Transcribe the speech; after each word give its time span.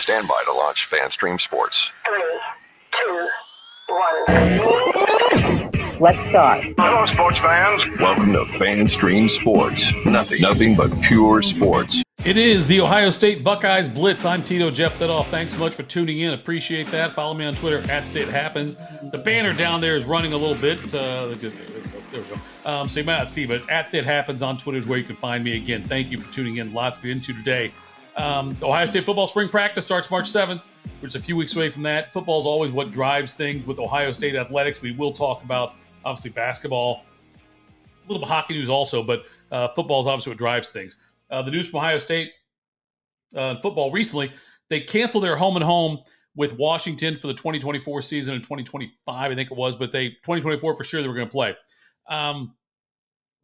Stand 0.00 0.26
by 0.26 0.42
to 0.46 0.52
launch 0.54 0.88
FanStream 0.88 1.38
Sports. 1.38 1.90
Three, 2.06 2.22
two, 2.90 3.28
one. 3.86 4.30
Let's 6.00 6.18
start. 6.20 6.64
Hello, 6.78 7.04
sports 7.04 7.38
fans. 7.38 7.84
Welcome 8.00 8.32
to 8.32 8.46
FanStream 8.58 9.28
Sports. 9.28 9.92
Nothing, 10.06 10.40
nothing 10.40 10.74
but 10.74 10.90
pure 11.02 11.42
sports. 11.42 12.02
It 12.24 12.38
is 12.38 12.66
the 12.66 12.80
Ohio 12.80 13.10
State 13.10 13.44
Buckeyes 13.44 13.90
Blitz. 13.90 14.24
I'm 14.24 14.42
Tito 14.42 14.70
Jeff 14.70 14.98
Thidoff. 14.98 15.26
Thanks 15.26 15.52
so 15.52 15.60
much 15.60 15.74
for 15.74 15.82
tuning 15.82 16.20
in. 16.20 16.32
Appreciate 16.32 16.86
that. 16.86 17.10
Follow 17.10 17.34
me 17.34 17.44
on 17.44 17.52
Twitter 17.52 17.82
at 17.90 18.02
It 18.16 18.28
Happens. 18.28 18.76
The 19.12 19.18
banner 19.22 19.52
down 19.52 19.82
there 19.82 19.96
is 19.96 20.06
running 20.06 20.32
a 20.32 20.36
little 20.38 20.56
bit. 20.56 20.94
Uh, 20.94 21.26
there 21.26 21.52
we 22.14 22.20
go. 22.20 22.40
Um, 22.64 22.88
so 22.88 23.00
you 23.00 23.06
might 23.06 23.18
not 23.18 23.30
see, 23.30 23.44
but 23.44 23.56
it's 23.56 23.68
at 23.68 23.92
It 23.92 24.04
Happens 24.04 24.42
on 24.42 24.56
Twitter 24.56 24.78
is 24.78 24.86
where 24.86 24.96
you 24.96 25.04
can 25.04 25.16
find 25.16 25.44
me. 25.44 25.58
Again, 25.58 25.82
thank 25.82 26.10
you 26.10 26.16
for 26.16 26.32
tuning 26.32 26.56
in. 26.56 26.72
Lots 26.72 26.96
to 26.98 27.06
get 27.06 27.16
into 27.16 27.34
today. 27.34 27.70
Um, 28.16 28.56
Ohio 28.62 28.86
State 28.86 29.04
football 29.04 29.26
spring 29.26 29.48
practice 29.48 29.84
starts 29.84 30.10
March 30.10 30.26
7th. 30.26 30.62
We're 31.00 31.08
just 31.08 31.16
a 31.16 31.20
few 31.20 31.36
weeks 31.36 31.54
away 31.54 31.70
from 31.70 31.82
that. 31.84 32.10
Football 32.10 32.40
is 32.40 32.46
always 32.46 32.72
what 32.72 32.90
drives 32.90 33.34
things 33.34 33.66
with 33.66 33.78
Ohio 33.78 34.12
State 34.12 34.34
athletics. 34.34 34.82
We 34.82 34.92
will 34.92 35.12
talk 35.12 35.42
about 35.44 35.74
obviously 36.04 36.30
basketball, 36.30 37.04
a 37.34 38.08
little 38.08 38.20
bit 38.20 38.24
of 38.24 38.28
hockey 38.28 38.54
news 38.54 38.68
also, 38.68 39.02
but 39.02 39.24
uh, 39.50 39.68
football 39.68 40.00
is 40.00 40.06
obviously 40.06 40.30
what 40.30 40.38
drives 40.38 40.68
things. 40.68 40.96
Uh, 41.30 41.42
the 41.42 41.50
news 41.50 41.68
from 41.68 41.78
Ohio 41.78 41.98
State 41.98 42.32
uh, 43.36 43.56
football 43.60 43.90
recently, 43.92 44.32
they 44.68 44.80
canceled 44.80 45.24
their 45.24 45.36
home 45.36 45.56
and 45.56 45.64
home 45.64 45.98
with 46.36 46.56
Washington 46.58 47.16
for 47.16 47.26
the 47.26 47.34
2024 47.34 48.02
season 48.02 48.34
and 48.34 48.42
2025, 48.42 48.92
I 49.08 49.34
think 49.34 49.50
it 49.50 49.56
was, 49.56 49.76
but 49.76 49.92
they 49.92 50.10
2024 50.10 50.76
for 50.76 50.84
sure 50.84 51.02
they 51.02 51.08
were 51.08 51.14
going 51.14 51.26
to 51.26 51.32
play. 51.32 51.56
Um, 52.08 52.54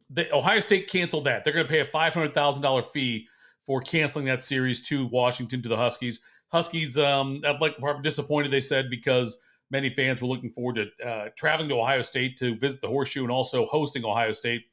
the 0.09 0.33
Ohio 0.33 0.59
State 0.59 0.89
canceled 0.89 1.25
that. 1.25 1.43
They're 1.43 1.53
going 1.53 1.65
to 1.65 1.71
pay 1.71 1.81
a 1.81 1.85
$500,000 1.85 2.85
fee 2.85 3.27
for 3.67 3.81
canceling 3.81 4.25
that 4.25 4.41
series 4.41 4.81
to 4.87 5.05
Washington 5.07 5.61
to 5.61 5.69
the 5.69 5.75
Huskies. 5.75 6.21
Huskies 6.47 6.97
um, 6.97 7.41
athletic 7.43 7.75
department 7.75 8.05
disappointed. 8.05 8.49
They 8.49 8.61
said 8.61 8.89
because 8.89 9.41
many 9.69 9.89
fans 9.89 10.21
were 10.21 10.29
looking 10.29 10.49
forward 10.49 10.75
to 10.75 11.07
uh, 11.07 11.29
traveling 11.37 11.67
to 11.69 11.75
Ohio 11.75 12.01
State 12.01 12.37
to 12.37 12.55
visit 12.57 12.79
the 12.79 12.87
Horseshoe 12.87 13.23
and 13.23 13.31
also 13.31 13.65
hosting 13.65 14.05
Ohio 14.05 14.31
State. 14.31 14.63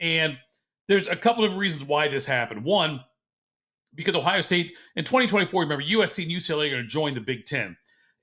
And 0.00 0.36
there's 0.88 1.06
a 1.06 1.14
couple 1.14 1.44
of 1.44 1.56
reasons 1.56 1.84
why 1.84 2.08
this 2.08 2.26
happened. 2.26 2.64
One, 2.64 3.00
because 3.94 4.16
Ohio 4.16 4.40
State 4.40 4.76
in 4.96 5.04
2024, 5.04 5.62
remember 5.62 5.84
USC 5.84 6.24
and 6.24 6.32
UCLA 6.32 6.66
are 6.66 6.70
going 6.70 6.82
to 6.82 6.88
join 6.88 7.14
the 7.14 7.20
Big 7.20 7.46
Ten, 7.46 7.76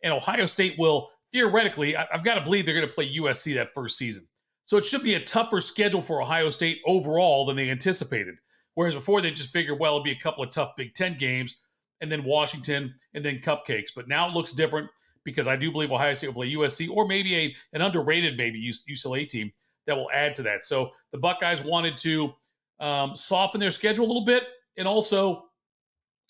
and 0.04 0.14
Ohio 0.14 0.46
State 0.46 0.76
will 0.78 1.10
theoretically. 1.32 1.96
I, 1.96 2.06
have 2.12 2.24
got 2.24 2.36
to 2.36 2.42
believe 2.42 2.66
they're 2.66 2.76
going 2.76 2.88
to 2.88 2.94
play 2.94 3.10
USC 3.16 3.56
that 3.56 3.74
first 3.74 3.98
season. 3.98 4.28
So 4.66 4.76
it 4.76 4.84
should 4.84 5.04
be 5.04 5.14
a 5.14 5.24
tougher 5.24 5.62
schedule 5.62 6.02
for 6.02 6.22
Ohio 6.22 6.50
State 6.50 6.82
overall 6.86 7.46
than 7.46 7.56
they 7.56 7.70
anticipated. 7.70 8.36
Whereas 8.78 8.94
before 8.94 9.22
they 9.22 9.32
just 9.32 9.50
figured, 9.50 9.80
well, 9.80 9.94
it'll 9.94 10.04
be 10.04 10.12
a 10.12 10.20
couple 10.20 10.44
of 10.44 10.52
tough 10.52 10.76
Big 10.78 10.94
Ten 10.94 11.18
games, 11.18 11.56
and 12.00 12.12
then 12.12 12.24
Washington, 12.24 12.94
and 13.16 13.26
then 13.26 13.40
cupcakes. 13.40 13.88
But 13.96 14.08
now 14.08 14.30
it 14.30 14.36
looks 14.36 14.52
different 14.52 14.88
because 15.24 15.48
I 15.48 15.56
do 15.56 15.72
believe 15.72 15.92
Ohio 15.92 16.14
State 16.14 16.28
will 16.28 16.36
play 16.36 16.54
USC 16.54 16.88
or 16.88 17.08
maybe 17.08 17.36
a 17.36 17.56
an 17.74 17.82
underrated 17.82 18.38
maybe 18.38 18.72
UCLA 18.88 19.28
team 19.28 19.52
that 19.88 19.98
will 19.98 20.12
add 20.14 20.36
to 20.36 20.44
that. 20.44 20.64
So 20.64 20.92
the 21.12 21.18
Buckeyes 21.18 21.60
wanted 21.64 21.98
to 21.98 22.36
um, 22.80 23.16
soften 23.16 23.60
their 23.60 23.72
schedule 23.72 24.06
a 24.06 24.10
little 24.10 24.26
bit 24.26 24.44
and 24.78 24.88
also 24.88 25.46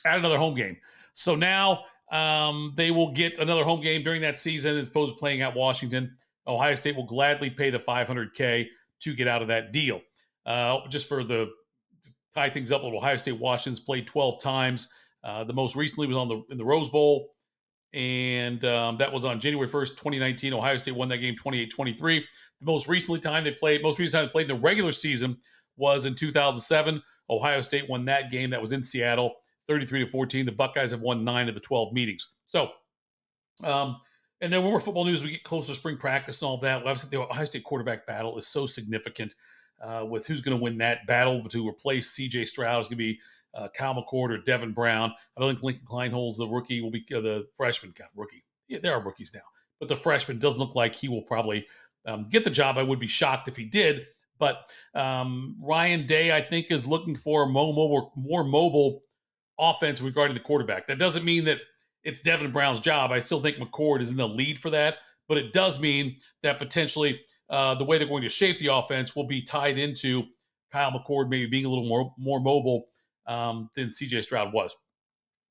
add 0.05 0.17
another 0.17 0.37
home 0.37 0.55
game. 0.55 0.77
So 1.11 1.35
now 1.35 1.83
um, 2.13 2.71
they 2.77 2.91
will 2.91 3.11
get 3.11 3.39
another 3.39 3.65
home 3.65 3.81
game 3.81 4.05
during 4.05 4.21
that 4.21 4.39
season 4.39 4.77
as 4.77 4.87
opposed 4.87 5.15
to 5.15 5.19
playing 5.19 5.41
at 5.41 5.53
Washington. 5.53 6.15
Ohio 6.47 6.75
State 6.75 6.95
will 6.95 7.07
gladly 7.07 7.49
pay 7.49 7.71
the 7.71 7.79
500K 7.79 8.67
to 9.01 9.13
get 9.13 9.27
out 9.27 9.41
of 9.41 9.49
that 9.49 9.73
deal. 9.73 9.99
Uh, 10.45 10.87
just 10.87 11.09
for 11.09 11.25
the 11.25 11.51
tie 12.37 12.49
things 12.49 12.71
up 12.71 12.83
little, 12.83 12.99
Ohio 12.99 13.17
State 13.17 13.39
Washington's 13.39 13.79
played 13.79 14.05
12 14.07 14.41
times. 14.41 14.89
Uh, 15.23 15.43
the 15.43 15.53
most 15.53 15.75
recently 15.75 16.07
was 16.07 16.17
on 16.17 16.27
the 16.27 16.43
in 16.51 16.57
the 16.57 16.65
Rose 16.65 16.89
Bowl, 16.89 17.29
and 17.93 18.63
um, 18.65 18.97
that 18.97 19.11
was 19.11 19.25
on 19.25 19.39
January 19.39 19.67
1st, 19.67 19.89
2019. 19.89 20.53
Ohio 20.53 20.77
State 20.77 20.95
won 20.95 21.09
that 21.09 21.17
game 21.17 21.35
28-23. 21.35 21.97
The 21.97 22.21
most 22.61 22.87
recently 22.87 23.19
time 23.19 23.43
they 23.43 23.51
played, 23.51 23.81
most 23.81 23.99
recent 23.99 24.13
time 24.13 24.25
they 24.25 24.31
played 24.31 24.49
in 24.49 24.55
the 24.55 24.61
regular 24.61 24.91
season 24.91 25.37
was 25.75 26.05
in 26.05 26.15
2007. 26.15 27.01
Ohio 27.29 27.61
State 27.61 27.89
won 27.89 28.05
that 28.05 28.31
game. 28.31 28.49
That 28.51 28.61
was 28.61 28.71
in 28.71 28.83
Seattle, 28.83 29.35
33 29.67 30.05
to 30.05 30.11
14. 30.11 30.45
The 30.45 30.51
Buckeyes 30.51 30.91
have 30.91 31.01
won 31.01 31.23
nine 31.23 31.49
of 31.49 31.55
the 31.55 31.61
12 31.61 31.91
meetings. 31.93 32.29
So, 32.45 32.69
um, 33.63 33.97
and 34.41 34.53
then 34.53 34.63
when 34.63 34.71
we're 34.71 34.79
football 34.79 35.05
news, 35.05 35.23
we 35.23 35.31
get 35.31 35.43
closer 35.43 35.73
to 35.73 35.75
spring 35.79 35.97
practice 35.97 36.41
and 36.41 36.47
all 36.47 36.57
that. 36.59 36.77
Obviously, 36.77 37.09
the 37.09 37.21
Ohio 37.21 37.45
State 37.45 37.63
quarterback 37.63 38.05
battle 38.05 38.37
is 38.37 38.47
so 38.47 38.65
significant 38.65 39.33
uh, 39.81 40.05
with 40.07 40.25
who's 40.25 40.41
going 40.41 40.57
to 40.57 40.63
win 40.63 40.77
that 40.79 41.05
battle 41.07 41.43
to 41.49 41.67
replace 41.67 42.09
C.J. 42.11 42.45
Stroud. 42.45 42.81
Is 42.81 42.87
going 42.87 42.97
to 42.97 43.03
be 43.03 43.19
uh, 43.53 43.67
Kyle 43.75 43.95
McCord 43.95 44.29
or 44.31 44.37
Devin 44.39 44.73
Brown. 44.73 45.13
I 45.35 45.41
don't 45.41 45.53
think 45.53 45.63
Lincoln 45.63 45.85
Kienholz, 45.85 46.37
the 46.37 46.47
rookie, 46.47 46.81
will 46.81 46.91
be 46.91 47.05
uh, 47.13 47.21
the 47.21 47.47
freshman. 47.55 47.93
God, 47.97 48.09
rookie. 48.15 48.43
Yeah, 48.67 48.79
there 48.81 48.93
are 48.93 49.03
rookies 49.03 49.33
now, 49.33 49.41
but 49.79 49.89
the 49.89 49.95
freshman 49.95 50.39
doesn't 50.39 50.59
look 50.59 50.75
like 50.75 50.93
he 50.93 51.07
will 51.07 51.21
probably 51.21 51.67
um, 52.05 52.27
get 52.29 52.43
the 52.43 52.49
job. 52.49 52.77
I 52.77 52.83
would 52.83 52.99
be 52.99 53.07
shocked 53.07 53.47
if 53.47 53.55
he 53.55 53.65
did. 53.65 54.07
But 54.39 54.69
um, 54.93 55.55
Ryan 55.59 56.05
Day, 56.05 56.35
I 56.35 56.41
think, 56.41 56.69
is 56.69 56.85
looking 56.85 57.15
for 57.15 57.43
a 57.43 57.47
more 57.47 58.11
more 58.15 58.43
mobile 58.43 59.03
offense 59.59 60.01
regarding 60.01 60.35
the 60.35 60.43
quarterback. 60.43 60.87
That 60.87 60.99
doesn't 60.99 61.25
mean 61.25 61.45
that 61.45 61.59
it's 62.03 62.21
Devin 62.21 62.51
Brown's 62.51 62.79
job. 62.79 63.11
I 63.11 63.19
still 63.19 63.41
think 63.41 63.57
McCord 63.57 64.01
is 64.01 64.11
in 64.11 64.17
the 64.17 64.27
lead 64.27 64.59
for 64.59 64.69
that, 64.69 64.97
but 65.27 65.37
it 65.37 65.53
does 65.53 65.79
mean 65.79 66.17
that 66.43 66.59
potentially 66.59 67.21
uh, 67.49 67.75
the 67.75 67.83
way 67.83 67.97
they're 67.97 68.07
going 68.07 68.23
to 68.23 68.29
shape 68.29 68.57
the 68.59 68.73
offense 68.73 69.15
will 69.15 69.27
be 69.27 69.41
tied 69.41 69.77
into 69.77 70.23
Kyle 70.71 70.91
McCord 70.91 71.29
maybe 71.29 71.47
being 71.47 71.65
a 71.65 71.69
little 71.69 71.87
more 71.87 72.13
more 72.17 72.39
mobile 72.39 72.87
um, 73.25 73.69
than 73.75 73.87
CJ 73.87 74.23
Stroud 74.23 74.53
was. 74.53 74.75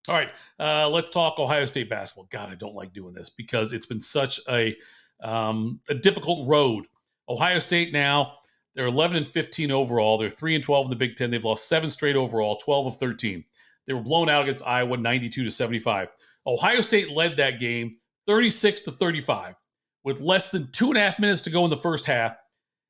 All 0.09 0.15
right, 0.15 0.31
uh, 0.61 0.89
let's 0.89 1.11
talk 1.11 1.39
Ohio 1.39 1.67
State 1.67 1.91
basketball. 1.91 2.29
God, 2.31 2.51
I 2.51 2.55
don't 2.55 2.75
like 2.75 2.93
doing 2.93 3.13
this 3.13 3.31
because 3.31 3.73
it's 3.73 3.87
been 3.87 4.01
such 4.01 4.41
a 4.49 4.77
um, 5.23 5.81
a 5.89 5.95
difficult 5.95 6.49
road. 6.49 6.85
Ohio 7.29 7.59
State 7.59 7.93
now 7.93 8.35
they're 8.77 8.87
11 8.87 9.17
and 9.17 9.27
15 9.27 9.73
overall. 9.73 10.19
They're 10.19 10.31
3 10.31 10.57
and 10.57 10.63
12 10.63 10.87
in 10.87 10.91
the 10.91 10.97
Big 10.97 11.17
Ten. 11.17 11.31
They've 11.31 11.43
lost 11.43 11.67
seven 11.67 11.89
straight 11.89 12.15
overall, 12.15 12.57
12 12.57 12.87
of 12.87 12.97
13. 12.99 13.43
They 13.87 13.95
were 13.95 14.03
blown 14.03 14.29
out 14.29 14.43
against 14.43 14.67
Iowa 14.67 14.99
92 14.99 15.45
to 15.45 15.51
75. 15.51 16.09
Ohio 16.47 16.83
State 16.83 17.11
led 17.11 17.37
that 17.37 17.59
game 17.59 17.97
36 18.27 18.83
to 18.83 18.93
35 18.93 19.55
with 20.07 20.21
less 20.21 20.53
than 20.53 20.71
two 20.71 20.89
and 20.89 20.97
a 20.97 21.01
half 21.01 21.19
minutes 21.19 21.43
to 21.43 21.51
go 21.51 21.65
in 21.65 21.71
the 21.71 21.77
first 21.77 22.07
half. 22.07 22.37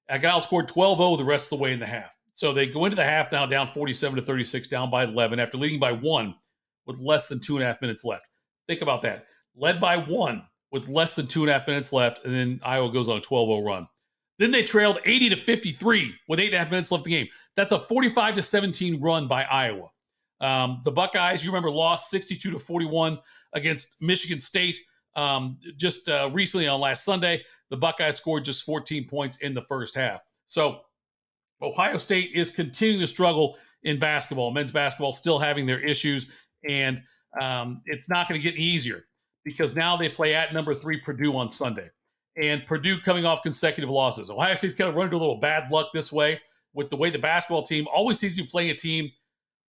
I 0.09 0.19
got 0.19 0.41
outscored 0.41 0.69
12 0.69 0.99
0 0.99 1.17
the 1.17 1.25
rest 1.25 1.51
of 1.51 1.59
the 1.59 1.63
way 1.63 1.73
in 1.73 1.81
the 1.81 1.87
half. 1.87 2.15
So 2.35 2.53
they 2.53 2.67
go 2.67 2.85
into 2.85 2.95
the 2.95 3.05
half 3.05 3.33
now 3.33 3.47
down 3.47 3.69
47 3.73 4.17
to 4.17 4.23
36, 4.23 4.69
down 4.69 4.91
by 4.91 5.05
11 5.05 5.41
after 5.41 5.57
leading 5.57 5.81
by 5.81 5.93
one 5.93 6.35
with 6.87 6.99
less 7.01 7.29
than 7.29 7.41
two 7.41 7.57
and 7.57 7.65
a 7.65 7.67
half 7.67 7.81
minutes 7.81 8.05
left. 8.05 8.27
Think 8.69 8.83
about 8.83 9.01
that. 9.03 9.25
Led 9.57 9.81
by 9.81 9.97
one 9.97 10.45
with 10.71 10.89
less 10.89 11.17
than 11.17 11.27
two 11.27 11.41
and 11.41 11.51
a 11.51 11.55
half 11.55 11.67
minutes 11.67 11.91
left, 11.91 12.23
and 12.27 12.35
then 12.35 12.61
Iowa 12.63 12.93
goes 12.93 13.09
on 13.09 13.17
a 13.17 13.21
12 13.23 13.49
0 13.49 13.63
run. 13.63 13.89
Then 14.39 14.51
they 14.51 14.63
trailed 14.63 15.01
80 15.07 15.31
to 15.31 15.37
53 15.37 16.15
with 16.29 16.39
eight 16.39 16.47
and 16.47 16.55
a 16.55 16.59
half 16.59 16.71
minutes 16.71 16.93
left 16.93 17.07
in 17.07 17.13
the 17.13 17.19
game. 17.19 17.29
That's 17.57 17.73
a 17.73 17.81
45 17.81 18.35
to 18.35 18.43
17 18.43 19.01
run 19.01 19.27
by 19.27 19.45
Iowa. 19.45 19.89
Um, 20.43 20.83
the 20.85 20.93
Buckeyes, 20.93 21.43
you 21.43 21.51
remember, 21.51 21.71
lost 21.71 22.11
62 22.11 22.51
to 22.51 22.59
41 22.59 23.19
against 23.55 23.97
Michigan 24.03 24.39
State 24.39 24.77
um, 25.17 25.59
just 25.77 26.09
uh, 26.09 26.31
recently 26.33 26.69
on 26.69 26.81
last 26.81 27.05
Sunday. 27.05 27.43
The 27.71 27.77
Buckeyes 27.77 28.17
scored 28.17 28.45
just 28.45 28.63
14 28.65 29.09
points 29.09 29.39
in 29.39 29.53
the 29.53 29.63
first 29.63 29.97
half. 29.97 30.21
So 30.47 30.83
Ohio 31.61 31.99
State 31.99 32.31
is 32.33 32.51
continuing 32.51 33.01
to 33.01 33.09
struggle 33.09 33.57
in 33.83 33.99
basketball. 33.99 34.53
Men's 34.53 34.71
basketball 34.71 35.13
still 35.13 35.39
having 35.39 35.67
their 35.67 35.81
issues, 35.81 36.27
and 36.69 37.03
um, 37.41 37.83
it's 37.87 38.09
not 38.09 38.29
going 38.29 38.41
to 38.41 38.51
get 38.51 38.57
easier 38.59 39.07
because 39.45 39.75
now 39.75 39.97
they 39.97 40.09
play 40.09 40.35
at 40.35 40.55
number 40.55 40.75
three 40.75 41.01
Purdue 41.01 41.37
on 41.37 41.51
Sunday 41.51 41.91
and 42.37 42.67
Purdue 42.67 42.99
coming 43.01 43.25
off 43.25 43.43
consecutive 43.43 43.91
losses. 43.91 44.31
Ohio 44.31 44.55
State's 44.55 44.75
kind 44.75 44.89
of 44.89 44.95
run 44.95 45.07
into 45.07 45.17
a 45.17 45.19
little 45.19 45.41
bad 45.41 45.71
luck 45.71 45.89
this 45.93 46.13
way 46.13 46.41
with 46.75 46.91
the 46.91 46.97
way 46.97 47.11
the 47.11 47.19
basketball 47.19 47.63
team 47.63 47.87
always 47.93 48.19
seems 48.19 48.37
to 48.37 48.43
be 48.43 48.49
playing 48.49 48.71
a 48.71 48.75
team 48.75 49.11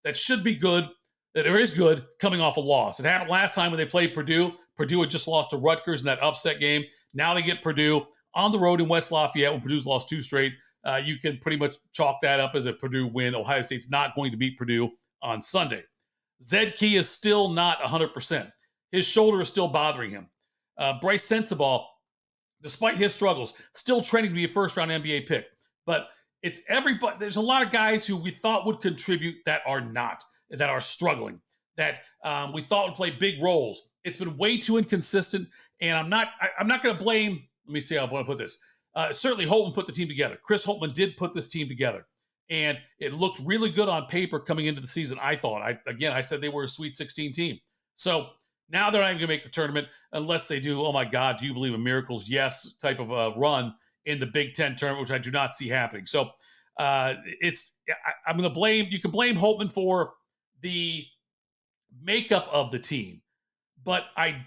that 0.05 0.17
should 0.17 0.43
be 0.43 0.55
good, 0.55 0.89
that 1.35 1.47
is 1.47 1.71
good, 1.71 2.05
coming 2.21 2.41
off 2.41 2.57
a 2.57 2.61
loss. 2.61 2.99
It 2.99 3.07
happened 3.07 3.31
last 3.31 3.55
time 3.55 3.71
when 3.71 3.79
they 3.79 3.87
played 3.87 4.15
Purdue. 4.15 4.53
Purdue 4.77 5.01
had 5.01 5.11
just 5.11 5.29
lost 5.29 5.51
to 5.51 5.57
Rutgers 5.57 6.01
in 6.01 6.07
that 6.07 6.23
upset 6.23 6.61
game. 6.61 6.85
Now 7.15 7.35
they 7.35 7.43
get 7.43 7.63
Purdue 7.63 8.07
on 8.35 8.53
the 8.53 8.59
road 8.59 8.81
in 8.81 8.89
West 8.89 9.13
Lafayette 9.13 9.53
when 9.53 9.61
Purdue's 9.61 9.87
lost 9.87 10.09
two 10.09 10.21
straight. 10.21 10.53
Uh, 10.85 11.01
you 11.03 11.19
can 11.19 11.39
pretty 11.39 11.57
much 11.57 11.75
chalk 11.93 12.21
that 12.23 12.39
up 12.39 12.55
as 12.55 12.67
a 12.67 12.73
Purdue 12.73 13.07
win. 13.07 13.35
Ohio 13.35 13.63
State's 13.63 13.91
not 13.91 14.15
going 14.15 14.31
to 14.31 14.37
beat 14.37 14.57
Purdue 14.57 14.91
on 15.23 15.43
Sunday. 15.43 15.83
Zed 16.43 16.77
Key 16.77 16.97
is 16.97 17.09
still 17.09 17.49
not 17.49 17.81
100%. 17.81 18.53
His 18.93 19.07
shoulder 19.07 19.41
is 19.41 19.49
still 19.49 19.69
bothering 19.69 20.11
him. 20.11 20.29
Uh, 20.79 21.01
Brice 21.01 21.27
Sensabaugh 21.27 21.85
despite 22.63 22.99
his 22.99 23.15
struggles, 23.15 23.55
still 23.75 24.03
training 24.03 24.31
to 24.31 24.35
be 24.35 24.45
a 24.45 24.49
first 24.49 24.77
round 24.77 24.91
NBA 24.91 25.27
pick. 25.27 25.47
But 25.85 26.09
it's 26.43 26.61
everybody. 26.69 27.17
There's 27.19 27.37
a 27.37 27.41
lot 27.41 27.63
of 27.63 27.71
guys 27.71 28.07
who 28.07 28.17
we 28.17 28.31
thought 28.31 28.67
would 28.67 28.81
contribute 28.81 29.37
that 29.47 29.63
are 29.67 29.81
not, 29.81 30.25
that 30.51 30.69
are 30.69 30.81
struggling, 30.81 31.41
that 31.77 32.03
um, 32.25 32.53
we 32.53 32.63
thought 32.63 32.89
would 32.89 32.97
play 32.97 33.11
big 33.11 33.41
roles. 33.43 33.83
It's 34.07 34.19
been 34.19 34.37
way 34.39 34.57
too 34.57 34.79
inconsistent, 34.79 35.49
and 35.83 35.99
I'm 35.99 36.09
not. 36.09 36.29
I, 36.41 36.49
am 36.59 36.69
not 36.69 36.83
going 36.83 36.97
to 36.97 37.03
blame. 37.03 37.43
Let 37.67 37.75
me 37.75 37.81
see 37.81 37.97
how 37.97 38.07
I 38.07 38.11
want 38.11 38.27
to 38.27 38.31
put 38.33 38.39
this. 38.39 38.59
Uh, 38.95 39.13
certainly, 39.13 39.45
Holtmann 39.45 39.75
put 39.75 39.87
the 39.87 39.93
team 39.93 40.09
together. 40.09 40.39
Chris 40.43 40.65
Holtmann 40.65 40.95
did 40.95 41.17
put 41.19 41.35
this 41.35 41.49
team 41.49 41.69
together, 41.69 42.07
and 42.49 42.79
it 42.99 43.13
looked 43.13 43.41
really 43.45 43.71
good 43.71 43.89
on 43.89 44.07
paper 44.07 44.41
coming 44.41 44.67
into 44.67 44.81
the 44.81 44.87
season. 44.87 45.19
I 45.21 45.37
thought. 45.37 45.61
I 45.61 45.79
again, 45.87 46.13
I 46.13 46.23
said 46.23 46.41
they 46.41 46.49
were 46.49 46.65
a 46.65 46.69
Sweet 46.69 46.95
16 46.95 47.33
team. 47.33 47.59
So 47.97 48.29
Now 48.69 48.91
they're 48.91 49.01
not 49.01 49.11
even 49.11 49.19
going 49.19 49.29
to 49.29 49.35
make 49.35 49.45
the 49.45 49.51
tournament 49.51 49.89
unless 50.13 50.49
they 50.49 50.61
do, 50.61 50.85
oh 50.85 50.93
my 50.93 51.05
God, 51.05 51.39
do 51.39 51.47
you 51.47 51.55
believe 51.55 51.75
in 51.75 51.83
miracles? 51.83 52.29
Yes, 52.29 52.75
type 52.77 52.99
of 52.99 53.11
a 53.11 53.33
run 53.39 53.75
in 54.07 54.19
the 54.21 54.27
Big 54.27 54.55
Ten 54.55 54.77
tournament, 54.77 55.03
which 55.03 55.13
I 55.13 55.19
do 55.19 55.31
not 55.31 55.55
see 55.55 55.69
happening. 55.69 56.07
So 56.07 56.31
uh, 56.79 57.15
it's, 57.41 57.77
I, 57.89 58.31
am 58.31 58.37
going 58.37 58.49
to 58.49 58.55
blame, 58.55 58.87
you 58.91 59.01
can 59.01 59.11
blame 59.11 59.37
Holtmann 59.37 59.73
for 59.73 60.15
the 60.63 61.05
makeup 62.03 62.49
of 62.53 62.71
the 62.71 62.79
team, 62.79 63.21
but 63.87 64.07
I, 64.17 64.45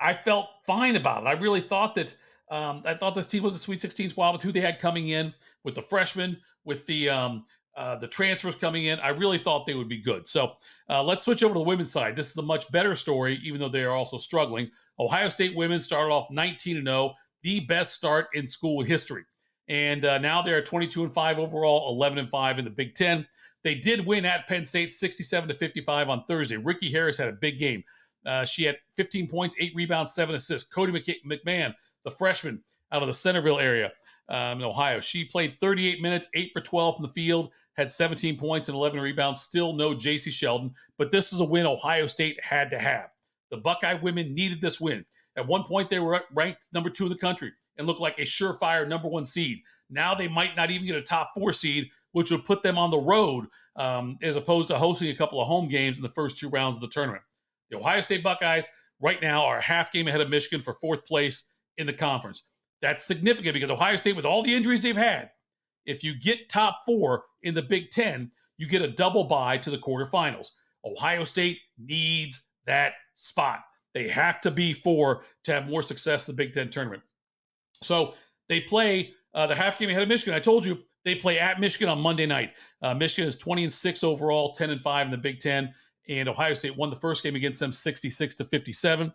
I 0.00 0.12
felt 0.12 0.50
fine 0.64 0.94
about 0.94 1.24
it. 1.24 1.26
I 1.26 1.32
really 1.32 1.62
thought 1.62 1.96
that 1.96 2.14
um, 2.50 2.82
I 2.84 2.94
thought 2.94 3.16
this 3.16 3.26
team 3.26 3.42
was 3.42 3.56
a 3.56 3.58
Sweet 3.58 3.80
16 3.80 4.10
squad 4.10 4.32
with 4.32 4.42
who 4.42 4.52
they 4.52 4.60
had 4.60 4.78
coming 4.78 5.08
in, 5.08 5.34
with 5.64 5.74
the 5.74 5.82
freshmen, 5.82 6.36
with 6.64 6.84
the 6.86 7.08
um, 7.08 7.46
uh, 7.76 7.96
the 7.96 8.06
transfers 8.06 8.54
coming 8.54 8.84
in. 8.84 9.00
I 9.00 9.08
really 9.08 9.38
thought 9.38 9.66
they 9.66 9.74
would 9.74 9.88
be 9.88 10.00
good. 10.00 10.28
So 10.28 10.52
uh, 10.88 11.02
let's 11.02 11.24
switch 11.24 11.42
over 11.42 11.54
to 11.54 11.58
the 11.58 11.64
women's 11.64 11.90
side. 11.90 12.14
This 12.14 12.30
is 12.30 12.36
a 12.36 12.42
much 12.42 12.70
better 12.70 12.94
story, 12.94 13.40
even 13.42 13.60
though 13.60 13.68
they 13.68 13.84
are 13.84 13.94
also 13.94 14.18
struggling. 14.18 14.70
Ohio 14.98 15.28
State 15.28 15.56
women 15.56 15.80
started 15.80 16.12
off 16.12 16.30
19 16.30 16.76
and 16.76 16.86
0, 16.86 17.14
the 17.42 17.60
best 17.60 17.94
start 17.94 18.26
in 18.34 18.46
school 18.46 18.82
history, 18.82 19.24
and 19.68 20.04
uh, 20.04 20.18
now 20.18 20.42
they're 20.42 20.62
22 20.62 21.04
and 21.04 21.14
5 21.14 21.38
overall, 21.38 21.94
11 21.94 22.18
and 22.18 22.30
5 22.30 22.58
in 22.58 22.64
the 22.64 22.70
Big 22.70 22.94
Ten. 22.94 23.26
They 23.62 23.74
did 23.74 24.06
win 24.06 24.24
at 24.24 24.48
Penn 24.48 24.64
State 24.64 24.92
67 24.92 25.48
to 25.48 25.54
55 25.54 26.08
on 26.08 26.24
Thursday. 26.24 26.56
Rikki 26.56 26.90
Harris 26.90 27.18
had 27.18 27.28
a 27.28 27.32
big 27.32 27.58
game. 27.58 27.84
Uh, 28.26 28.44
she 28.44 28.64
had 28.64 28.76
15 28.96 29.28
points, 29.28 29.56
eight 29.58 29.72
rebounds, 29.74 30.12
seven 30.12 30.34
assists. 30.34 30.68
Cotie 30.68 30.92
McMahon 30.92 31.74
the 32.04 32.10
freshman 32.10 32.62
out 32.92 33.02
of 33.02 33.08
the 33.08 33.14
Centerville 33.14 33.58
area 33.58 33.92
um, 34.28 34.58
in 34.58 34.64
Ohio. 34.64 35.00
She 35.00 35.24
played 35.24 35.58
38 35.60 36.00
minutes, 36.00 36.28
8 36.34 36.50
for 36.52 36.60
12 36.60 36.96
from 36.96 37.06
the 37.06 37.12
field, 37.12 37.50
had 37.74 37.92
17 37.92 38.36
points 38.36 38.68
and 38.68 38.76
11 38.76 39.00
rebounds. 39.00 39.40
Still 39.40 39.72
no 39.72 39.94
Jacy 39.94 40.30
Sheldon, 40.30 40.74
but 40.98 41.10
this 41.10 41.32
is 41.32 41.40
a 41.40 41.44
win 41.44 41.66
Ohio 41.66 42.06
State 42.06 42.42
had 42.42 42.70
to 42.70 42.78
have. 42.78 43.10
The 43.50 43.58
Buckeye 43.58 43.94
women 43.94 44.34
needed 44.34 44.60
this 44.60 44.80
win. 44.80 45.04
At 45.36 45.46
one 45.46 45.64
point, 45.64 45.88
they 45.88 45.98
were 45.98 46.22
ranked 46.32 46.68
number 46.72 46.90
two 46.90 47.04
in 47.04 47.10
the 47.10 47.18
country 47.18 47.52
and 47.76 47.86
looked 47.86 48.00
like 48.00 48.18
a 48.18 48.22
surefire 48.22 48.86
number 48.86 49.08
one 49.08 49.24
seed. 49.24 49.60
Now 49.88 50.14
they 50.14 50.28
might 50.28 50.56
not 50.56 50.70
even 50.70 50.86
get 50.86 50.96
a 50.96 51.02
top 51.02 51.32
four 51.34 51.52
seed, 51.52 51.88
which 52.12 52.30
would 52.30 52.44
put 52.44 52.62
them 52.62 52.78
on 52.78 52.90
the 52.90 52.98
road 52.98 53.46
um, 53.76 54.18
as 54.22 54.36
opposed 54.36 54.68
to 54.68 54.78
hosting 54.78 55.08
a 55.08 55.14
couple 55.14 55.40
of 55.40 55.48
home 55.48 55.68
games 55.68 55.96
in 55.96 56.02
the 56.02 56.08
first 56.08 56.38
two 56.38 56.48
rounds 56.48 56.76
of 56.76 56.82
the 56.82 56.88
tournament. 56.88 57.22
The 57.70 57.78
Ohio 57.78 58.00
State 58.00 58.22
Buckeyes 58.22 58.68
right 59.00 59.20
now 59.22 59.44
are 59.44 59.58
a 59.58 59.62
half 59.62 59.92
game 59.92 60.08
ahead 60.08 60.20
of 60.20 60.28
Michigan 60.28 60.60
for 60.60 60.74
fourth 60.74 61.06
place 61.06 61.50
in 61.78 61.86
the 61.86 61.92
conference. 61.92 62.42
That's 62.82 63.04
significant 63.04 63.54
because 63.54 63.70
Ohio 63.70 63.96
State, 63.96 64.16
with 64.16 64.24
all 64.24 64.42
the 64.42 64.54
injuries 64.54 64.82
they've 64.82 64.96
had, 64.96 65.30
if 65.86 66.04
you 66.04 66.18
get 66.18 66.48
top 66.48 66.80
four 66.84 67.24
in 67.42 67.54
the 67.54 67.62
Big 67.62 67.90
Ten, 67.90 68.30
you 68.58 68.68
get 68.68 68.82
a 68.82 68.88
double 68.88 69.24
bye 69.24 69.56
to 69.58 69.70
the 69.70 69.78
quarterfinals. 69.78 70.48
Ohio 70.84 71.24
State 71.24 71.58
needs 71.78 72.48
that 72.66 72.94
spot. 73.14 73.60
They 73.94 74.08
have 74.08 74.40
to 74.42 74.50
be 74.50 74.72
four 74.72 75.24
to 75.44 75.52
have 75.52 75.68
more 75.68 75.82
success 75.82 76.28
in 76.28 76.34
the 76.34 76.42
Big 76.42 76.52
Ten 76.52 76.70
tournament. 76.70 77.02
So 77.82 78.14
they 78.48 78.60
play 78.60 79.12
uh, 79.34 79.46
the 79.46 79.54
half 79.54 79.78
game 79.78 79.90
ahead 79.90 80.02
of 80.02 80.08
Michigan. 80.08 80.34
I 80.34 80.40
told 80.40 80.64
you 80.64 80.78
they 81.04 81.14
play 81.14 81.38
at 81.38 81.60
Michigan 81.60 81.88
on 81.88 82.00
Monday 82.00 82.26
night. 82.26 82.52
Uh, 82.82 82.94
Michigan 82.94 83.28
is 83.28 83.36
20 83.36 83.64
and 83.64 83.72
6 83.72 84.04
overall, 84.04 84.52
10 84.52 84.70
and 84.70 84.82
5 84.82 85.06
in 85.06 85.10
the 85.10 85.18
Big 85.18 85.40
Ten. 85.40 85.72
And 86.10 86.28
Ohio 86.28 86.52
State 86.52 86.76
won 86.76 86.90
the 86.90 86.96
first 86.96 87.22
game 87.22 87.36
against 87.36 87.60
them 87.60 87.72
66 87.72 88.34
to 88.34 88.44
57. 88.44 89.12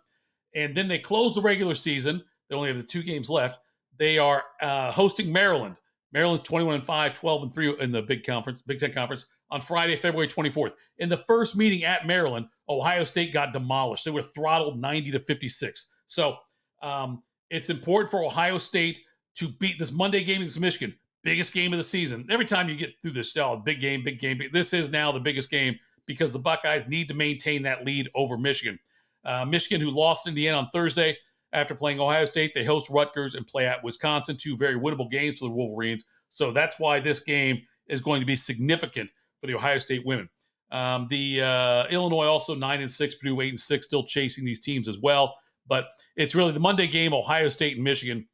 And 0.56 0.74
then 0.74 0.88
they 0.88 0.98
close 0.98 1.34
the 1.34 1.42
regular 1.42 1.76
season 1.76 2.24
they 2.48 2.56
only 2.56 2.68
have 2.68 2.76
the 2.76 2.82
two 2.82 3.02
games 3.02 3.30
left. 3.30 3.60
They 3.98 4.18
are 4.18 4.44
uh, 4.60 4.92
hosting 4.92 5.32
Maryland. 5.32 5.76
Maryland's 6.12 6.46
21 6.46 6.76
and 6.76 6.86
5, 6.86 7.14
12 7.14 7.42
and 7.42 7.54
3 7.54 7.80
in 7.80 7.92
the 7.92 8.02
Big 8.02 8.24
Conference, 8.24 8.62
Big 8.62 8.78
Ten 8.78 8.92
Conference 8.92 9.26
on 9.50 9.60
Friday, 9.60 9.96
February 9.96 10.28
24th. 10.28 10.72
In 10.98 11.08
the 11.08 11.16
first 11.16 11.56
meeting 11.56 11.84
at 11.84 12.06
Maryland, 12.06 12.46
Ohio 12.68 13.04
State 13.04 13.32
got 13.32 13.52
demolished. 13.52 14.04
They 14.04 14.10
were 14.10 14.22
throttled 14.22 14.80
90 14.80 15.10
to 15.12 15.18
56. 15.18 15.90
So 16.06 16.36
um, 16.82 17.22
it's 17.50 17.70
important 17.70 18.10
for 18.10 18.24
Ohio 18.24 18.58
State 18.58 19.00
to 19.34 19.48
beat 19.48 19.78
this 19.78 19.92
Monday 19.92 20.24
game 20.24 20.40
against 20.40 20.60
Michigan, 20.60 20.96
biggest 21.22 21.52
game 21.52 21.72
of 21.72 21.78
the 21.78 21.84
season. 21.84 22.26
Every 22.30 22.46
time 22.46 22.68
you 22.68 22.76
get 22.76 22.94
through 23.02 23.12
this, 23.12 23.36
oh, 23.36 23.56
big 23.56 23.80
game, 23.80 24.04
big 24.04 24.18
game. 24.18 24.40
This 24.52 24.72
is 24.72 24.90
now 24.90 25.12
the 25.12 25.20
biggest 25.20 25.50
game 25.50 25.78
because 26.06 26.32
the 26.32 26.38
Buckeyes 26.38 26.86
need 26.86 27.08
to 27.08 27.14
maintain 27.14 27.62
that 27.62 27.84
lead 27.84 28.08
over 28.14 28.38
Michigan. 28.38 28.78
Uh, 29.24 29.44
Michigan, 29.44 29.80
who 29.80 29.90
lost 29.90 30.26
in 30.26 30.34
the 30.34 30.48
on 30.48 30.68
Thursday, 30.72 31.16
after 31.52 31.74
playing 31.74 32.00
Ohio 32.00 32.24
State. 32.24 32.52
They 32.54 32.64
host 32.64 32.90
Rutgers 32.90 33.34
and 33.34 33.46
play 33.46 33.66
at 33.66 33.82
Wisconsin, 33.82 34.36
two 34.36 34.56
very 34.56 34.78
winnable 34.78 35.10
games 35.10 35.38
for 35.38 35.46
the 35.46 35.54
Wolverines. 35.54 36.04
So 36.28 36.52
that's 36.52 36.78
why 36.78 37.00
this 37.00 37.20
game 37.20 37.62
is 37.88 38.00
going 38.00 38.20
to 38.20 38.26
be 38.26 38.36
significant 38.36 39.10
for 39.40 39.46
the 39.46 39.54
Ohio 39.54 39.78
State 39.78 40.04
women. 40.04 40.28
Um, 40.70 41.06
the 41.08 41.42
uh, 41.42 41.86
Illinois 41.88 42.26
also 42.26 42.54
nine 42.54 42.80
and 42.80 42.90
six, 42.90 43.14
Purdue 43.14 43.40
eight 43.40 43.50
and 43.50 43.60
six, 43.60 43.86
still 43.86 44.04
chasing 44.04 44.44
these 44.44 44.60
teams 44.60 44.88
as 44.88 44.98
well. 44.98 45.36
But 45.66 45.86
it's 46.16 46.34
really 46.34 46.52
the 46.52 46.60
Monday 46.60 46.86
game, 46.86 47.14
Ohio 47.14 47.48
State 47.48 47.76
and 47.76 47.84
Michigan, 47.84 48.26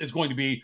is 0.00 0.10
going 0.10 0.30
to 0.30 0.34
be 0.34 0.62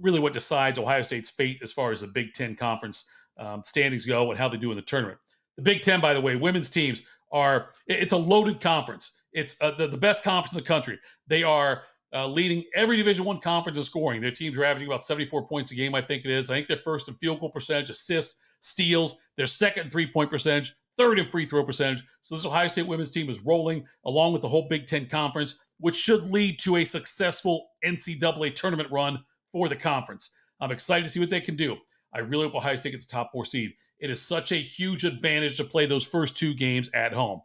really 0.00 0.20
what 0.20 0.32
decides 0.32 0.78
Ohio 0.78 1.02
State's 1.02 1.30
fate 1.30 1.58
as 1.62 1.72
far 1.72 1.90
as 1.90 2.00
the 2.00 2.06
Big 2.06 2.32
Ten 2.32 2.54
conference 2.54 3.04
um, 3.36 3.62
standings 3.64 4.06
go 4.06 4.30
and 4.30 4.38
how 4.38 4.48
they 4.48 4.56
do 4.56 4.70
in 4.70 4.76
the 4.76 4.82
tournament. 4.82 5.18
The 5.58 5.62
Big 5.62 5.82
Ten, 5.82 6.00
by 6.00 6.14
the 6.14 6.20
way, 6.20 6.36
women's 6.36 6.70
teams 6.70 7.02
are 7.32 7.70
it's 7.88 8.12
a 8.12 8.16
loaded 8.16 8.60
conference. 8.60 9.18
It's 9.32 9.56
uh, 9.60 9.72
the, 9.72 9.88
the 9.88 9.98
best 9.98 10.22
conference 10.22 10.52
in 10.52 10.58
the 10.58 10.64
country. 10.64 10.98
They 11.26 11.42
are 11.42 11.82
uh, 12.14 12.28
leading 12.28 12.62
every 12.76 12.96
Division 12.96 13.24
One 13.24 13.40
conference 13.40 13.76
in 13.76 13.82
scoring. 13.82 14.20
Their 14.20 14.30
teams 14.30 14.56
are 14.56 14.64
averaging 14.64 14.88
about 14.88 15.02
74 15.02 15.48
points 15.48 15.72
a 15.72 15.74
game, 15.74 15.96
I 15.96 16.00
think 16.00 16.24
it 16.24 16.30
is. 16.30 16.48
I 16.48 16.54
think 16.54 16.68
they're 16.68 16.78
first 16.78 17.08
in 17.08 17.14
field 17.16 17.40
goal 17.40 17.50
percentage, 17.50 17.90
assists, 17.90 18.40
steals. 18.60 19.18
They're 19.36 19.48
second 19.48 19.86
in 19.86 19.90
three 19.90 20.06
point 20.06 20.30
percentage, 20.30 20.76
third 20.96 21.18
in 21.18 21.26
free 21.26 21.44
throw 21.44 21.64
percentage. 21.64 22.04
So 22.22 22.36
this 22.36 22.46
Ohio 22.46 22.68
State 22.68 22.86
women's 22.86 23.10
team 23.10 23.28
is 23.28 23.40
rolling 23.40 23.84
along 24.06 24.34
with 24.34 24.42
the 24.42 24.48
whole 24.48 24.68
Big 24.68 24.86
Ten 24.86 25.06
conference, 25.06 25.58
which 25.80 25.96
should 25.96 26.30
lead 26.30 26.60
to 26.60 26.76
a 26.76 26.84
successful 26.84 27.70
NCAA 27.84 28.54
tournament 28.54 28.92
run 28.92 29.18
for 29.50 29.68
the 29.68 29.76
conference. 29.76 30.30
I'm 30.60 30.70
excited 30.70 31.04
to 31.04 31.10
see 31.10 31.20
what 31.20 31.30
they 31.30 31.40
can 31.40 31.56
do. 31.56 31.76
I 32.14 32.20
really 32.20 32.44
hope 32.44 32.54
Ohio 32.54 32.76
State 32.76 32.92
gets 32.92 33.06
a 33.06 33.08
top 33.08 33.32
four 33.32 33.44
seed. 33.44 33.72
It 34.00 34.10
is 34.10 34.20
such 34.22 34.52
a 34.52 34.56
huge 34.56 35.04
advantage 35.04 35.56
to 35.56 35.64
play 35.64 35.86
those 35.86 36.06
first 36.06 36.36
two 36.36 36.54
games 36.54 36.90
at 36.94 37.12
home. 37.12 37.40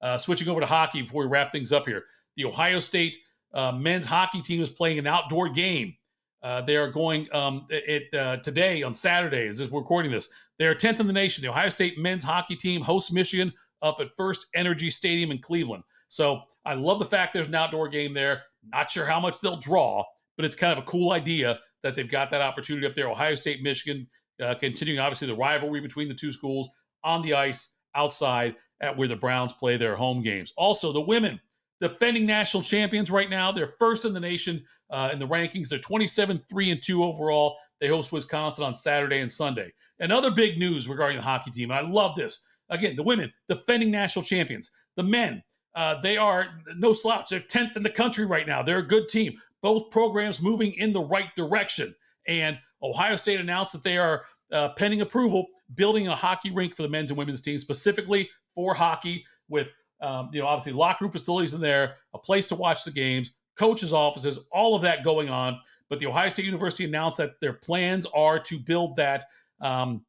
Uh, 0.00 0.16
switching 0.16 0.48
over 0.48 0.60
to 0.60 0.66
hockey 0.66 1.02
before 1.02 1.22
we 1.22 1.28
wrap 1.28 1.52
things 1.52 1.72
up 1.72 1.86
here. 1.86 2.04
The 2.36 2.44
Ohio 2.44 2.80
State 2.80 3.18
uh, 3.52 3.72
men's 3.72 4.06
hockey 4.06 4.40
team 4.40 4.62
is 4.62 4.70
playing 4.70 4.98
an 4.98 5.06
outdoor 5.06 5.48
game. 5.48 5.94
Uh, 6.42 6.60
they 6.62 6.76
are 6.76 6.90
going 6.90 7.26
um, 7.34 7.66
it 7.68 8.14
uh, 8.14 8.36
today 8.36 8.82
on 8.82 8.94
Saturday 8.94 9.48
as 9.48 9.60
we're 9.70 9.80
recording 9.80 10.12
this. 10.12 10.28
They 10.58 10.66
are 10.66 10.74
10th 10.74 11.00
in 11.00 11.06
the 11.06 11.12
nation. 11.12 11.42
The 11.42 11.50
Ohio 11.50 11.68
State 11.68 11.98
men's 11.98 12.22
hockey 12.22 12.54
team 12.54 12.80
hosts 12.80 13.12
Michigan 13.12 13.52
up 13.82 13.98
at 14.00 14.08
First 14.16 14.46
Energy 14.54 14.90
Stadium 14.90 15.30
in 15.30 15.38
Cleveland. 15.38 15.82
So 16.08 16.42
I 16.64 16.74
love 16.74 16.98
the 16.98 17.04
fact 17.04 17.34
there's 17.34 17.48
an 17.48 17.54
outdoor 17.54 17.88
game 17.88 18.14
there. 18.14 18.42
Not 18.72 18.90
sure 18.90 19.04
how 19.04 19.20
much 19.20 19.40
they'll 19.40 19.56
draw, 19.56 20.04
but 20.36 20.44
it's 20.44 20.54
kind 20.54 20.72
of 20.72 20.78
a 20.78 20.86
cool 20.86 21.12
idea 21.12 21.58
that 21.82 21.94
they've 21.94 22.10
got 22.10 22.30
that 22.30 22.40
opportunity 22.40 22.86
up 22.86 22.94
there. 22.94 23.08
Ohio 23.08 23.34
State, 23.34 23.62
Michigan, 23.62 24.06
uh, 24.42 24.54
continuing 24.54 25.00
obviously 25.00 25.28
the 25.28 25.34
rivalry 25.34 25.80
between 25.80 26.08
the 26.08 26.14
two 26.14 26.32
schools 26.32 26.68
on 27.04 27.22
the 27.22 27.34
ice, 27.34 27.76
outside, 27.94 28.56
at 28.80 28.96
where 28.96 29.08
the 29.08 29.16
Browns 29.16 29.52
play 29.52 29.76
their 29.76 29.96
home 29.96 30.22
games. 30.22 30.52
Also, 30.56 30.92
the 30.92 31.00
women, 31.00 31.40
defending 31.80 32.26
national 32.26 32.62
champions 32.62 33.10
right 33.10 33.30
now. 33.30 33.52
They're 33.52 33.74
first 33.78 34.04
in 34.04 34.12
the 34.12 34.20
nation 34.20 34.64
uh, 34.90 35.10
in 35.12 35.18
the 35.18 35.26
rankings. 35.26 35.68
They're 35.68 35.78
27 35.78 36.38
3 36.48 36.70
and 36.70 36.82
2 36.82 37.04
overall. 37.04 37.56
They 37.80 37.88
host 37.88 38.12
Wisconsin 38.12 38.64
on 38.64 38.74
Saturday 38.74 39.20
and 39.20 39.30
Sunday. 39.30 39.72
And 40.00 40.12
other 40.12 40.30
big 40.30 40.58
news 40.58 40.88
regarding 40.88 41.16
the 41.16 41.22
hockey 41.22 41.50
team, 41.50 41.70
and 41.70 41.78
I 41.78 41.88
love 41.88 42.16
this. 42.16 42.46
Again, 42.70 42.96
the 42.96 43.02
women, 43.02 43.32
defending 43.48 43.90
national 43.90 44.24
champions. 44.24 44.70
The 44.96 45.02
men, 45.02 45.42
uh, 45.74 46.00
they 46.00 46.16
are 46.16 46.48
no 46.76 46.92
slouch. 46.92 47.30
They're 47.30 47.40
10th 47.40 47.76
in 47.76 47.82
the 47.82 47.90
country 47.90 48.26
right 48.26 48.46
now. 48.46 48.62
They're 48.62 48.78
a 48.78 48.86
good 48.86 49.08
team. 49.08 49.38
Both 49.62 49.90
programs 49.90 50.42
moving 50.42 50.72
in 50.72 50.92
the 50.92 51.00
right 51.00 51.34
direction. 51.36 51.94
And 52.26 52.58
Ohio 52.82 53.16
State 53.16 53.40
announced 53.40 53.72
that 53.72 53.82
they 53.82 53.98
are 53.98 54.24
uh, 54.52 54.70
pending 54.70 55.00
approval, 55.00 55.46
building 55.74 56.08
a 56.08 56.14
hockey 56.14 56.50
rink 56.50 56.74
for 56.74 56.82
the 56.82 56.88
men's 56.88 57.10
and 57.10 57.18
women's 57.18 57.40
teams, 57.40 57.62
specifically 57.62 58.28
for 58.54 58.74
hockey 58.74 59.24
with 59.48 59.68
um, 60.00 60.30
you 60.32 60.40
know 60.40 60.46
obviously 60.46 60.72
locker 60.72 61.04
room 61.04 61.12
facilities 61.12 61.54
in 61.54 61.60
there, 61.60 61.96
a 62.14 62.18
place 62.18 62.46
to 62.46 62.54
watch 62.54 62.84
the 62.84 62.90
games, 62.90 63.32
coaches' 63.56 63.92
offices, 63.92 64.46
all 64.52 64.74
of 64.74 64.82
that 64.82 65.04
going 65.04 65.28
on. 65.28 65.60
But 65.88 65.98
the 65.98 66.06
Ohio 66.06 66.28
State 66.28 66.44
University 66.44 66.84
announced 66.84 67.18
that 67.18 67.40
their 67.40 67.54
plans 67.54 68.06
are 68.14 68.38
to 68.40 68.58
build 68.58 68.96
that. 68.96 69.24
Um, 69.60 70.04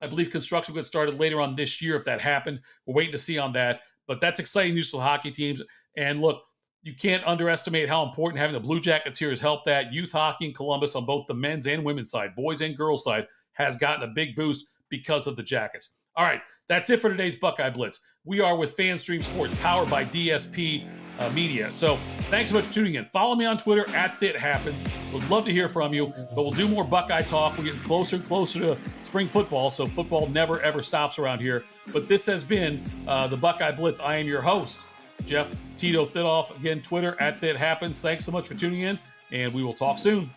I 0.00 0.06
believe 0.06 0.30
construction 0.30 0.74
will 0.74 0.80
get 0.80 0.86
started 0.86 1.18
later 1.18 1.40
on 1.40 1.56
this 1.56 1.80
year 1.80 1.96
if 1.96 2.04
that 2.04 2.20
happened. 2.20 2.60
We're 2.84 2.94
waiting 2.94 3.12
to 3.12 3.18
see 3.18 3.38
on 3.38 3.52
that. 3.52 3.82
But 4.06 4.20
that's 4.20 4.40
exciting 4.40 4.74
news 4.74 4.90
for 4.90 4.98
the 4.98 5.04
hockey 5.04 5.30
teams. 5.30 5.62
And 5.96 6.20
look, 6.20 6.42
you 6.84 6.94
can't 6.94 7.26
underestimate 7.26 7.88
how 7.88 8.04
important 8.04 8.38
having 8.38 8.52
the 8.52 8.60
Blue 8.60 8.78
Jackets 8.78 9.18
here 9.18 9.30
has 9.30 9.40
helped 9.40 9.64
that. 9.64 9.92
Youth 9.92 10.12
hockey 10.12 10.46
in 10.46 10.52
Columbus 10.52 10.94
on 10.94 11.06
both 11.06 11.26
the 11.26 11.34
men's 11.34 11.66
and 11.66 11.82
women's 11.82 12.10
side, 12.10 12.36
boys 12.36 12.60
and 12.60 12.76
girls 12.76 13.04
side, 13.04 13.26
has 13.54 13.74
gotten 13.74 14.08
a 14.08 14.12
big 14.12 14.36
boost 14.36 14.66
because 14.90 15.26
of 15.26 15.36
the 15.36 15.42
Jackets. 15.42 15.90
All 16.14 16.26
right, 16.26 16.42
that's 16.68 16.90
it 16.90 17.00
for 17.00 17.08
today's 17.08 17.36
Buckeye 17.36 17.70
Blitz. 17.70 18.00
We 18.26 18.40
are 18.40 18.54
with 18.56 18.76
FanStream 18.76 19.22
Sports, 19.22 19.58
powered 19.62 19.88
by 19.88 20.04
DSP 20.04 20.86
uh, 21.18 21.30
Media. 21.30 21.72
So 21.72 21.96
thanks 22.28 22.50
so 22.50 22.56
much 22.56 22.66
for 22.66 22.74
tuning 22.74 22.96
in. 22.96 23.06
Follow 23.06 23.34
me 23.34 23.46
on 23.46 23.56
Twitter 23.56 23.88
at 23.94 24.22
It 24.22 24.36
Happens. 24.36 24.84
Would 25.12 25.28
love 25.30 25.46
to 25.46 25.52
hear 25.52 25.68
from 25.68 25.94
you, 25.94 26.12
but 26.34 26.42
we'll 26.42 26.50
do 26.50 26.68
more 26.68 26.84
Buckeye 26.84 27.22
talk. 27.22 27.56
We're 27.56 27.64
getting 27.64 27.80
closer 27.80 28.16
and 28.16 28.26
closer 28.26 28.60
to 28.60 28.78
spring 29.00 29.26
football, 29.26 29.70
so 29.70 29.86
football 29.86 30.26
never 30.28 30.60
ever 30.60 30.82
stops 30.82 31.18
around 31.18 31.40
here. 31.40 31.64
But 31.94 32.08
this 32.08 32.26
has 32.26 32.44
been 32.44 32.82
uh, 33.08 33.26
the 33.26 33.36
Buckeye 33.38 33.72
Blitz. 33.72 34.00
I 34.00 34.16
am 34.16 34.26
your 34.26 34.42
host, 34.42 34.86
Jeff 35.26 35.54
Tito 35.76 36.04
Thidoff. 36.04 36.56
Again, 36.58 36.82
Twitter 36.82 37.16
at 37.20 37.40
That 37.40 37.56
Happens. 37.56 38.00
Thanks 38.00 38.24
so 38.24 38.32
much 38.32 38.48
for 38.48 38.54
tuning 38.54 38.82
in, 38.82 38.98
and 39.32 39.52
we 39.52 39.62
will 39.62 39.74
talk 39.74 39.98
soon. 39.98 40.30